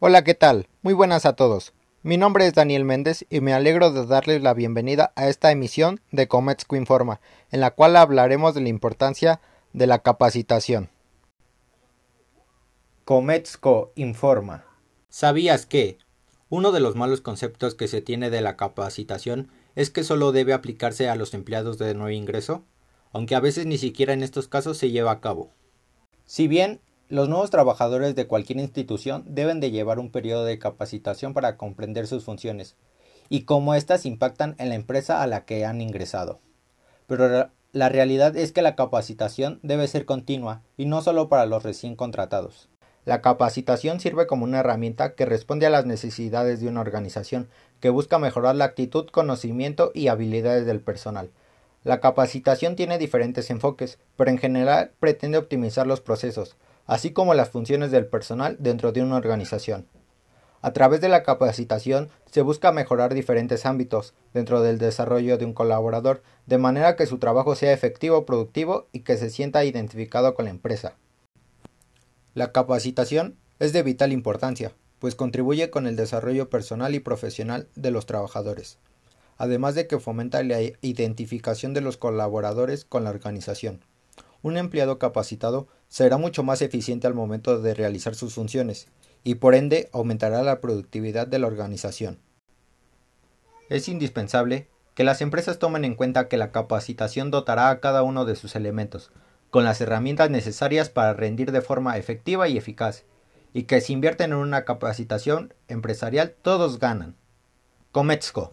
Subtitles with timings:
[0.00, 0.68] Hola, ¿qué tal?
[0.82, 1.72] Muy buenas a todos.
[2.04, 6.00] Mi nombre es Daniel Méndez y me alegro de darles la bienvenida a esta emisión
[6.12, 9.40] de Cometsco Informa, en la cual hablaremos de la importancia
[9.72, 10.88] de la capacitación.
[13.04, 14.66] Cometsco Informa.
[15.08, 15.98] ¿Sabías que
[16.48, 20.52] uno de los malos conceptos que se tiene de la capacitación es que solo debe
[20.52, 22.62] aplicarse a los empleados de nuevo ingreso?
[23.10, 25.50] Aunque a veces ni siquiera en estos casos se lleva a cabo.
[26.24, 31.32] Si bien los nuevos trabajadores de cualquier institución deben de llevar un periodo de capacitación
[31.32, 32.76] para comprender sus funciones
[33.30, 36.40] y cómo éstas impactan en la empresa a la que han ingresado.
[37.06, 41.62] Pero la realidad es que la capacitación debe ser continua y no solo para los
[41.62, 42.68] recién contratados.
[43.06, 47.48] La capacitación sirve como una herramienta que responde a las necesidades de una organización,
[47.80, 51.30] que busca mejorar la actitud, conocimiento y habilidades del personal.
[51.84, 56.56] La capacitación tiene diferentes enfoques, pero en general pretende optimizar los procesos,
[56.88, 59.86] así como las funciones del personal dentro de una organización.
[60.60, 65.52] A través de la capacitación se busca mejorar diferentes ámbitos dentro del desarrollo de un
[65.52, 70.46] colaborador, de manera que su trabajo sea efectivo, productivo y que se sienta identificado con
[70.46, 70.94] la empresa.
[72.34, 77.90] La capacitación es de vital importancia, pues contribuye con el desarrollo personal y profesional de
[77.90, 78.78] los trabajadores,
[79.36, 83.84] además de que fomenta la identificación de los colaboradores con la organización.
[84.42, 88.88] Un empleado capacitado será mucho más eficiente al momento de realizar sus funciones
[89.24, 92.18] y por ende aumentará la productividad de la organización.
[93.68, 98.24] Es indispensable que las empresas tomen en cuenta que la capacitación dotará a cada uno
[98.24, 99.10] de sus elementos
[99.50, 103.04] con las herramientas necesarias para rendir de forma efectiva y eficaz,
[103.52, 107.16] y que si invierten en una capacitación empresarial todos ganan.
[107.92, 108.52] Cometsco.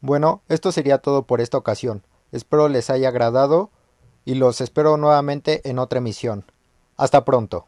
[0.00, 2.04] Bueno, esto sería todo por esta ocasión.
[2.32, 3.70] Espero les haya agradado
[4.24, 6.44] y los espero nuevamente en otra emisión.
[6.96, 7.66] Hasta pronto.